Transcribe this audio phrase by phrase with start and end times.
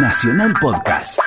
[0.00, 1.18] Nacional Podcast.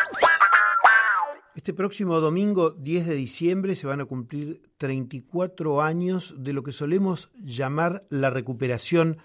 [1.56, 6.72] Este próximo domingo 10 de diciembre se van a cumplir 34 años de lo que
[6.72, 9.18] solemos llamar la recuperación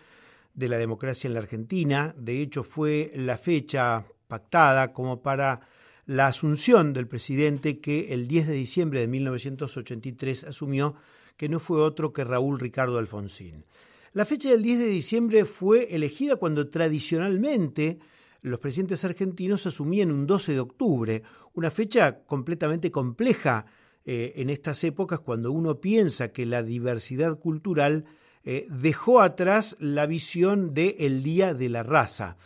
[0.54, 2.12] de la democracia en la Argentina.
[2.19, 5.61] De hecho, fue la fecha pactada como para
[6.07, 10.97] la asunción del presidente que el 10 de diciembre de 1983 asumió
[11.37, 13.65] que no fue otro que Raúl Ricardo Alfonsín.
[14.13, 18.01] La fecha del 10 de diciembre fue elegida cuando tradicionalmente
[18.47, 21.23] los presidentes argentinos asumían un 12 de octubre,
[21.54, 23.67] una fecha completamente compleja
[24.04, 28.04] eh, en estas épocas cuando uno piensa que la diversidad cultural
[28.45, 32.37] eh, dejó atrás la visión del el Día de la Raza.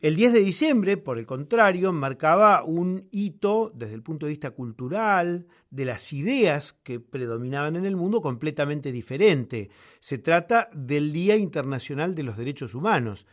[0.00, 4.52] El 10 de diciembre, por el contrario, marcaba un hito desde el punto de vista
[4.52, 9.70] cultural, de las ideas que predominaban en el mundo, completamente diferente.
[9.98, 13.26] Se trata del Día Internacional de los Derechos Humanos.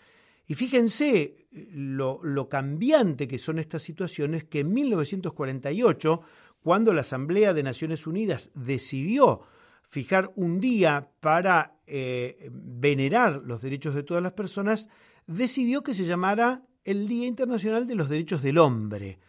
[0.48, 6.22] Y fíjense lo, lo cambiante que son estas situaciones que en 1948,
[6.62, 9.42] cuando la Asamblea de Naciones Unidas decidió
[9.84, 14.90] fijar un día para eh, venerar los derechos de todas las personas,
[15.28, 19.20] decidió que se llamara el Día Internacional de los Derechos del Hombre.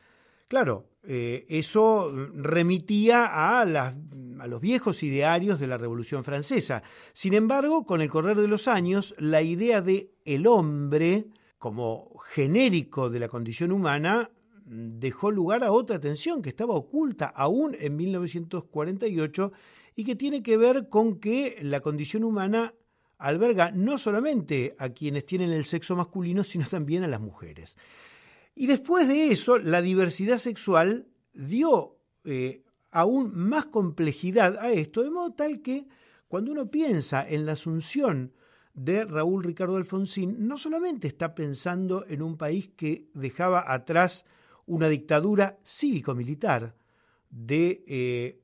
[0.48, 6.82] Claro, eh, eso remitía a, a, los viejos idearios de la Revolución Francesa.
[7.12, 11.26] Sin embargo, con el correr de los años, la idea de el hombre
[11.58, 14.30] como genérico de la condición humana
[14.66, 19.52] dejó lugar a otra tensión que estaba oculta aún en 1948
[19.94, 22.74] y que tiene que ver con que la condición humana
[23.18, 27.76] alberga no solamente a quienes tienen el sexo masculino, sino también a las mujeres.
[28.58, 35.10] Y después de eso, la diversidad sexual dio eh, aún más complejidad a esto, de
[35.10, 35.86] modo tal que
[36.26, 38.32] cuando uno piensa en la asunción
[38.72, 44.24] de Raúl Ricardo Alfonsín, no solamente está pensando en un país que dejaba atrás
[44.64, 46.74] una dictadura cívico-militar
[47.28, 48.40] de eh,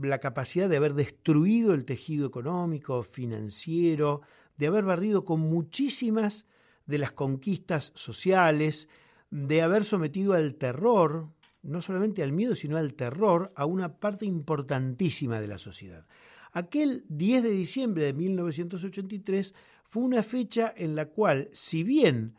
[0.00, 4.22] la capacidad de haber destruido el tejido económico, financiero,
[4.56, 6.46] de haber barrido con muchísimas
[6.86, 8.88] de las conquistas sociales,
[9.34, 11.28] de haber sometido al terror,
[11.62, 16.06] no solamente al miedo, sino al terror, a una parte importantísima de la sociedad.
[16.52, 19.52] Aquel 10 de diciembre de 1983
[19.82, 22.36] fue una fecha en la cual, si bien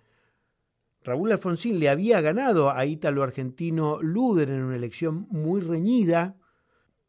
[1.04, 6.38] Raúl Alfonsín le había ganado a ítalo argentino Luder en una elección muy reñida,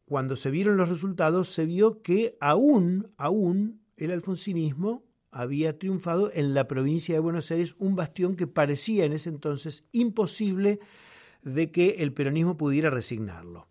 [0.03, 5.06] cuando se vieron los resultados se vio que aún, aún el alfonsinismo
[5.37, 9.83] había triunfado en la provincia de Buenos Aires, un bastión que parecía en ese entonces
[9.91, 10.79] imposible
[11.43, 13.67] de que el peronismo pudiera resignarlo.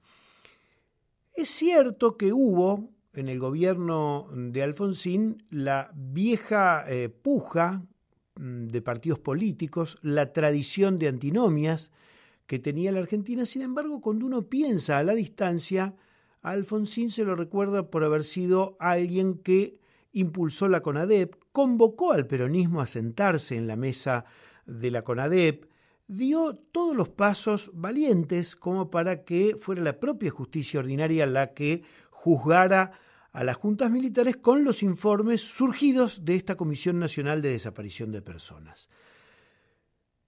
[1.34, 7.83] Es cierto que hubo en el gobierno de Alfonsín la vieja eh, puja
[8.37, 11.91] mm, de partidos políticos, la tradición de antinomias
[12.47, 15.97] que tenía la Argentina, sin embargo, cuando uno piensa a la distancia,
[16.43, 19.81] Alfonsín se lo recuerda por haber sido alguien que
[20.16, 24.25] impulsó la CONADEP, convocó al peronismo a sentarse en la mesa
[24.65, 25.66] de la CONADEP,
[26.09, 31.82] dio todos los pasos valientes como para que fuera la propia justicia ordinaria la que
[32.10, 32.93] juzgara
[33.32, 38.22] a las juntas militares con los informes surgidos de esta Comisión Nacional de Desaparición de
[38.22, 38.88] Personas.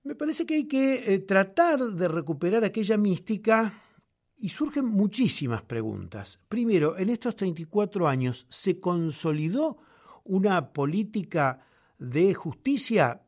[0.03, 3.88] Me parece que hay que eh, tratar de recuperar aquella mística
[4.39, 6.41] y surgen muchísimas preguntas.
[6.49, 9.79] Primero, en estos 34 años, ¿se consolidó
[10.25, 11.67] una política
[11.99, 13.23] de justicia?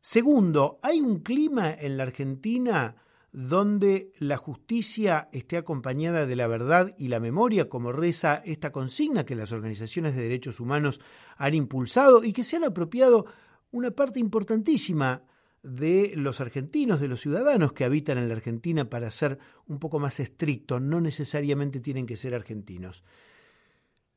[0.00, 2.96] Segundo, ¿hay un clima en la Argentina
[3.32, 9.24] donde la justicia esté acompañada de la verdad y la memoria, como reza esta consigna
[9.24, 11.00] que las organizaciones de derechos humanos
[11.38, 13.26] han impulsado y que se han apropiado
[13.70, 15.22] una parte importantísima
[15.62, 19.98] de los argentinos, de los ciudadanos que habitan en la Argentina, para ser un poco
[19.98, 23.04] más estricto, no necesariamente tienen que ser argentinos.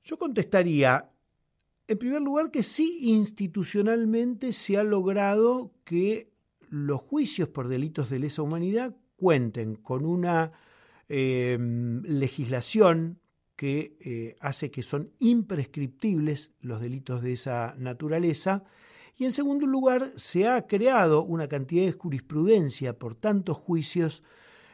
[0.04, 1.12] Yo contestaría,
[1.88, 6.32] en primer lugar, que sí institucionalmente se ha logrado que
[6.70, 10.52] los juicios por delitos de lesa humanidad cuenten con una
[11.10, 11.58] eh,
[12.04, 13.20] legislación
[13.56, 18.66] que eh, hace que son imprescriptibles los delitos de esa naturaleza
[19.18, 24.24] y en segundo lugar, se ha creado una cantidad de jurisprudencia por tantos juicios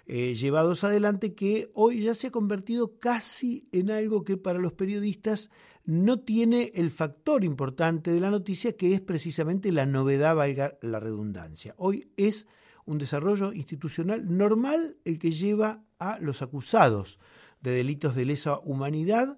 [0.08, 4.74] eh, llevados adelante que hoy ya se ha convertido casi en algo que para los
[4.74, 5.52] periodistas
[5.86, 11.00] no tiene el factor importante de la noticia, que es precisamente la novedad, valga la
[11.00, 11.76] redundancia.
[11.78, 12.48] Hoy es
[12.86, 17.20] un desarrollo institucional normal el que lleva a los acusados
[17.62, 19.38] de delitos de lesa humanidad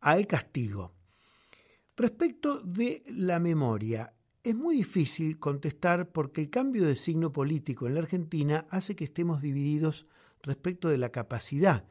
[0.00, 0.94] al castigo.
[1.96, 4.12] Respecto de la memoria,
[4.46, 9.04] es muy difícil contestar porque el cambio de signo político en la Argentina hace que
[9.04, 10.06] estemos divididos
[10.40, 11.84] respecto de la capacidad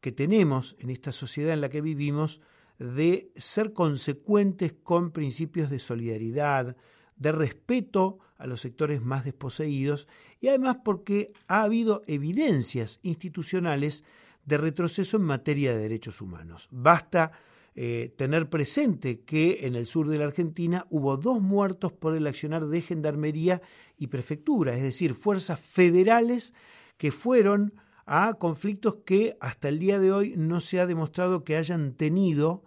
[0.00, 2.40] que tenemos en esta sociedad en la que vivimos
[2.78, 6.74] de ser consecuentes con principios de solidaridad,
[7.16, 10.08] de respeto a los sectores más desposeídos
[10.40, 14.04] y además porque ha habido evidencias institucionales
[14.46, 16.68] de retroceso en materia de derechos humanos.
[16.70, 17.32] Basta
[17.74, 22.26] eh, tener presente que en el sur de la Argentina hubo dos muertos por el
[22.26, 23.62] accionar de gendarmería
[23.96, 26.52] y prefectura, es decir, fuerzas federales
[26.96, 27.74] que fueron
[28.06, 32.64] a conflictos que hasta el día de hoy no se ha demostrado que hayan tenido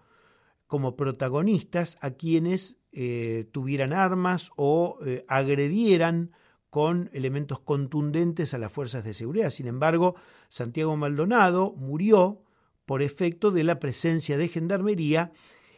[0.67, 6.31] como protagonistas a quienes eh, tuvieran armas o eh, agredieran
[6.69, 9.49] con elementos contundentes a las fuerzas de seguridad.
[9.49, 10.15] Sin embargo,
[10.49, 12.43] Santiago Maldonado murió
[12.85, 15.31] por efecto de la presencia de gendarmería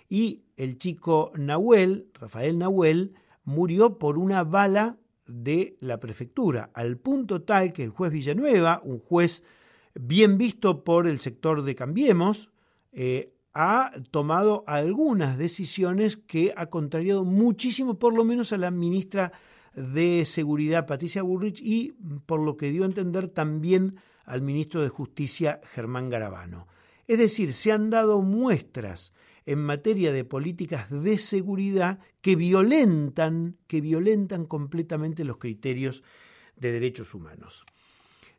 [0.09, 3.13] y el chico Nahuel, Rafael Nahuel,
[3.43, 4.97] murió por una bala
[5.27, 9.43] de la prefectura, al punto tal que el juez Villanueva, un juez
[9.95, 12.51] bien visto por el sector de Cambiemos,
[12.91, 19.31] eh, ha tomado algunas decisiones que ha contrariado muchísimo, por lo menos a la ministra
[19.73, 21.93] de Seguridad, Patricia Burrich, y
[22.25, 26.67] por lo que dio a entender también al ministro de Justicia, Germán Garabano.
[27.07, 29.13] Es decir, se han dado muestras
[29.45, 36.03] en materia de políticas de seguridad que violentan, que violentan completamente los criterios
[36.55, 37.65] de derechos humanos.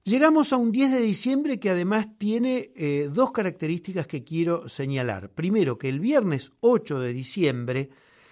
[0.03, 5.31] Llegamos a un 10 de diciembre que además tiene eh, dos características que quiero señalar.
[5.31, 7.91] Primero, que el viernes 8 de diciembre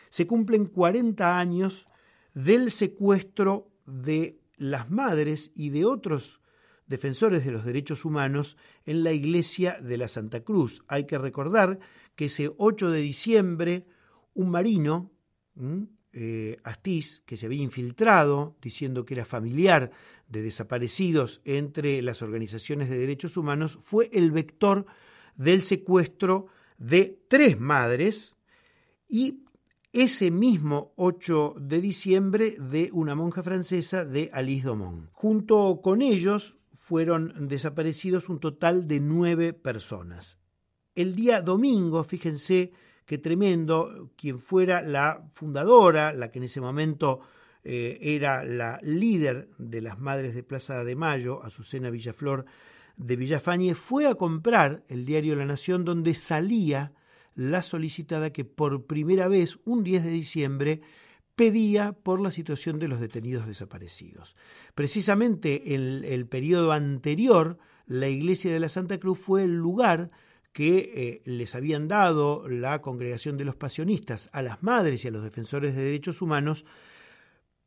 [0.09, 1.89] se cumplen 40 años
[2.33, 6.41] del secuestro de las madres y de otros
[6.87, 10.85] defensores de los derechos humanos en la iglesia de la Santa Cruz.
[10.89, 11.79] Hay que recordar
[12.17, 13.87] que ese 8 de diciembre
[14.35, 15.13] un marino,
[16.13, 19.91] eh, Astiz, que se había infiltrado diciendo que era familiar
[20.29, 24.87] de desaparecidos entre las organizaciones de derechos humanos, fue el vector
[25.37, 26.47] del secuestro
[26.79, 28.37] de tres madres
[29.09, 29.45] y
[29.93, 35.09] ese mismo 8 de diciembre de una monja francesa de Alice Domont.
[35.13, 40.37] Junto con ellos fueron desaparecidos un total de nueve personas.
[40.95, 42.73] El día domingo, fíjense
[43.07, 47.21] qué tremendo, quien fuera la fundadora, la que en ese momento
[47.63, 52.45] eh, era la líder de las Madres de Plaza de Mayo, Azucena Villaflor
[52.99, 56.93] de Villafañe, fue a comprar el diario La Nación donde salía
[57.35, 60.83] la solicitada que por primera vez, un 10 de diciembre,
[61.37, 64.37] pedía por la situación de los detenidos desaparecidos.
[64.75, 70.11] Precisamente en el periodo anterior, la iglesia de la Santa Cruz fue el lugar
[70.53, 75.11] que eh, les habían dado la congregación de los pasionistas a las madres y a
[75.11, 76.65] los defensores de derechos humanos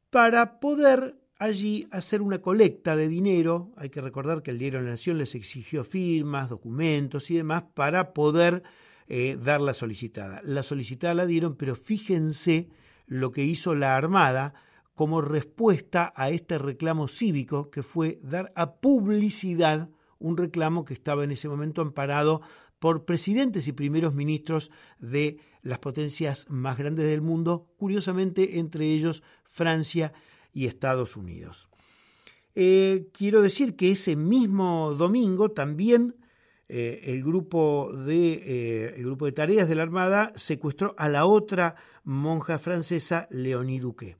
[0.09, 3.73] para poder allí hacer una colecta de dinero.
[3.75, 7.65] Hay que recordar que el diario de la Nación les exigió firmas, documentos y demás
[7.73, 8.63] para poder
[9.07, 10.41] eh, dar la solicitada.
[10.43, 12.69] La solicitada la dieron, pero fíjense
[13.07, 14.53] lo que hizo la Armada
[14.93, 19.89] como respuesta a este reclamo cívico que fue dar a publicidad
[20.19, 22.41] un reclamo que estaba en ese momento amparado
[22.79, 29.23] por presidentes y primeros ministros de las potencias más grandes del mundo, curiosamente entre ellos
[29.43, 30.13] Francia
[30.53, 31.69] y Estados Unidos.
[32.55, 36.15] Eh, quiero decir que ese mismo domingo también
[36.69, 41.25] eh, el, grupo de, eh, el grupo de tareas de la Armada secuestró a la
[41.25, 41.75] otra
[42.07, 44.15] monja francesa, Leonie Duque.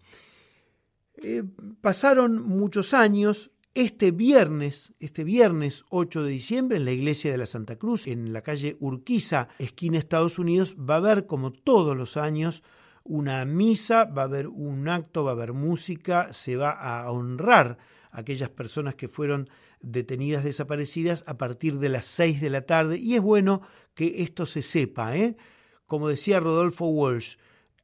[1.15, 1.43] Eh,
[1.81, 3.51] pasaron muchos años.
[3.73, 8.33] Este viernes, este viernes 8 de diciembre, en la iglesia de la Santa Cruz, en
[8.33, 12.63] la calle Urquiza, esquina Estados Unidos, va a haber, como todos los años,
[13.03, 17.77] una misa, va a haber un acto, va a haber música, se va a honrar
[18.11, 19.47] a aquellas personas que fueron
[19.79, 22.97] detenidas desaparecidas a partir de las 6 de la tarde.
[22.97, 23.61] Y es bueno
[23.93, 25.37] que esto se sepa, ¿eh?
[25.85, 27.37] Como decía Rodolfo Walsh,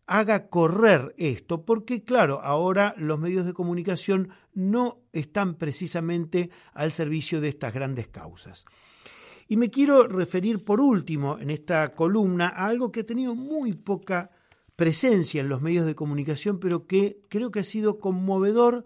[0.06, 7.42] haga correr esto, porque claro, ahora los medios de comunicación no están precisamente al servicio
[7.42, 8.66] de estas grandes causas.
[9.48, 13.74] Y me quiero referir por último en esta columna a algo que ha tenido muy
[13.74, 14.32] poca
[14.76, 18.86] presencia en los medios de comunicación, pero que creo que ha sido conmovedor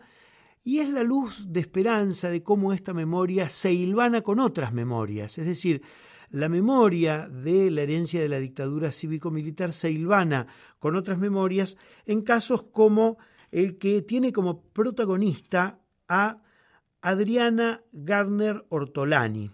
[0.63, 5.37] y es la luz de esperanza de cómo esta memoria se hilvana con otras memorias,
[5.37, 5.81] es decir,
[6.29, 9.97] la memoria de la herencia de la dictadura cívico-militar se
[10.79, 13.17] con otras memorias en casos como
[13.51, 16.41] el que tiene como protagonista a
[17.01, 19.51] Adriana Garner Ortolani,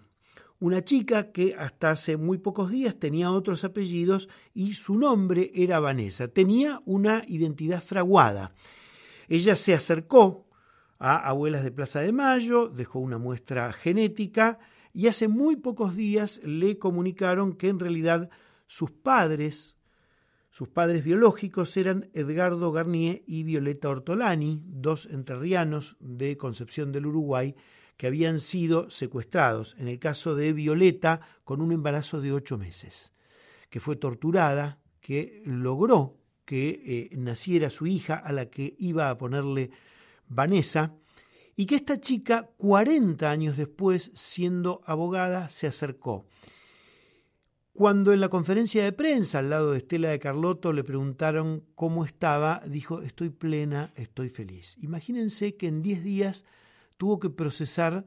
[0.58, 5.78] una chica que hasta hace muy pocos días tenía otros apellidos y su nombre era
[5.78, 6.28] Vanessa.
[6.28, 8.54] Tenía una identidad fraguada.
[9.28, 10.48] Ella se acercó
[10.98, 14.58] a Abuelas de Plaza de Mayo, dejó una muestra genética
[14.94, 18.30] y hace muy pocos días le comunicaron que en realidad
[18.68, 19.76] sus padres,
[20.50, 27.56] sus padres biológicos eran Edgardo Garnier y Violeta Ortolani, dos entrerrianos de Concepción del Uruguay,
[27.96, 33.12] que habían sido secuestrados, en el caso de Violeta, con un embarazo de ocho meses,
[33.70, 39.18] que fue torturada, que logró que eh, naciera su hija, a la que iba a
[39.18, 39.70] ponerle
[40.28, 40.94] Vanessa,
[41.56, 46.26] y que esta chica, 40 años después, siendo abogada, se acercó.
[47.72, 52.04] Cuando en la conferencia de prensa al lado de Estela de Carlotto le preguntaron cómo
[52.04, 54.76] estaba, dijo, estoy plena, estoy feliz.
[54.78, 56.44] Imagínense que en 10 días
[56.96, 58.04] tuvo que procesar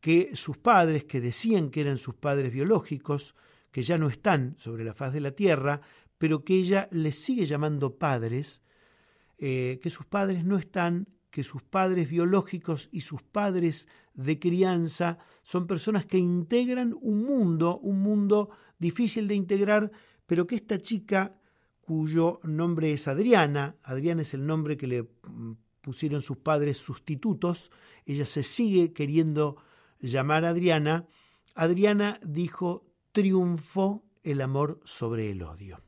[0.00, 3.34] que sus padres, que decían que eran sus padres biológicos,
[3.70, 5.80] que ya no están sobre la faz de la tierra,
[6.18, 8.62] pero que ella les sigue llamando padres,
[9.38, 15.18] eh, que sus padres no están, que sus padres biológicos y sus padres de crianza
[15.42, 19.90] son personas que integran un mundo, un mundo difícil de integrar,
[20.26, 21.36] pero que esta chica,
[21.80, 27.72] cuyo nombre es Adriana, Adriana es el nombre que le mm, pusieron sus padres sustitutos,
[28.06, 29.56] ella se sigue queriendo
[29.98, 31.08] llamar Adriana,
[31.56, 35.80] Adriana dijo, triunfó el amor sobre el odio.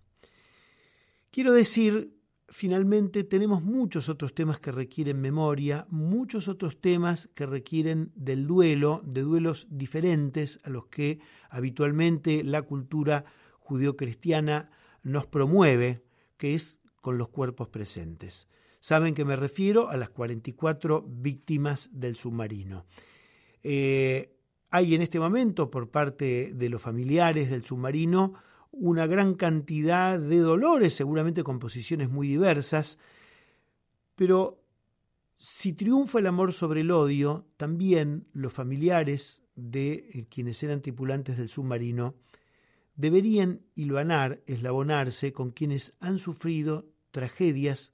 [1.31, 2.16] Quiero decir,
[2.49, 9.03] finalmente tenemos muchos otros temas que requieren memoria, muchos otros temas que requieren del duelo,
[9.05, 13.25] de duelos diferentes a los que habitualmente la cultura
[13.59, 14.71] judeocristiana
[15.03, 16.05] nos promueve,
[16.37, 18.49] que es con los cuerpos presentes.
[18.81, 22.87] Saben que me refiero a las 44 víctimas del submarino.
[23.63, 24.37] Eh,
[24.71, 28.35] hay en este momento por parte de los familiares del submarino
[28.79, 32.99] una gran cantidad de dolores, seguramente con posiciones muy diversas,
[34.15, 34.63] pero
[35.39, 41.39] si triunfa el amor sobre el odio, también los familiares de eh, quienes eran tripulantes
[41.39, 42.15] del submarino
[42.95, 47.93] deberían hilvanar, eslabonarse con quienes han sufrido tragedias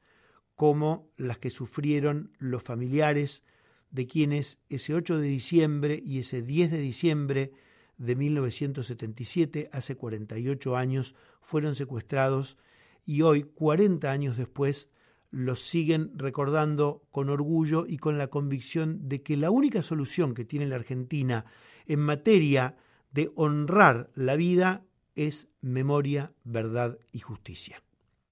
[0.54, 3.42] como las que sufrieron los familiares
[3.90, 7.52] de quienes ese 8 de diciembre y ese 10 de diciembre
[8.02, 12.58] de 1977, hace 48 años, fueron secuestrados
[13.06, 14.90] y hoy, 40 años después,
[15.30, 20.44] los siguen recordando con orgullo y con la convicción de que la única solución que
[20.44, 21.44] tiene la Argentina
[21.86, 22.76] en materia
[23.12, 27.82] de honrar la vida es memoria, verdad y justicia.